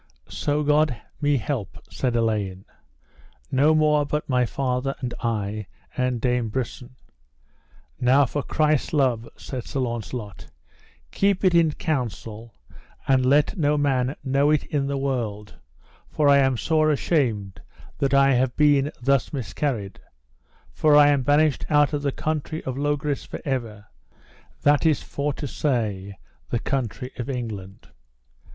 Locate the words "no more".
3.51-4.03